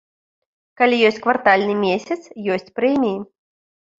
[0.79, 2.17] Калі ёсць квартальны месяц,
[2.57, 3.19] ёсць прэміі.